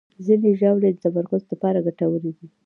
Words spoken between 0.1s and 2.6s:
ځینې ژاولې د تمرکز لپاره ګټورې دي.